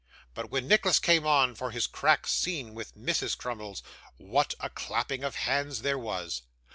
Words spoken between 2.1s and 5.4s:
scene with Mrs. Crummles, what a clapping of